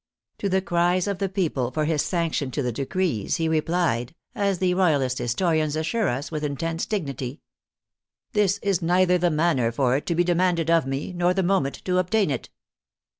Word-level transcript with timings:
To 0.39 0.49
the 0.49 0.63
cries 0.63 1.05
of 1.05 1.19
the 1.19 1.29
people 1.29 1.69
for 1.69 1.85
his 1.85 2.01
sanction 2.01 2.49
to 2.49 2.63
the 2.63 2.71
decrees, 2.71 3.35
he 3.35 3.47
replied— 3.47 4.15
as 4.33 4.57
the 4.57 4.73
Royalist 4.73 5.19
historians 5.19 5.75
assure 5.75 6.07
us, 6.09 6.31
with 6.31 6.43
intense 6.43 6.87
dignity 6.87 7.39
—"This 8.33 8.57
is 8.63 8.81
neither 8.81 9.19
the 9.19 9.29
manner 9.29 9.71
for 9.71 9.95
it 9.95 10.07
to 10.07 10.15
be 10.15 10.23
demanded 10.23 10.71
of 10.71 10.87
me, 10.87 11.13
nor 11.13 11.35
the 11.35 11.43
moment 11.43 11.85
to 11.85 11.99
obtain 11.99 12.29
"t." 12.29 12.49